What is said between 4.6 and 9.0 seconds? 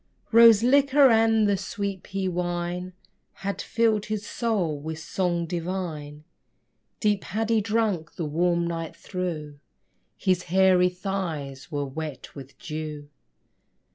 with song divine; Deep had he drunk the warm night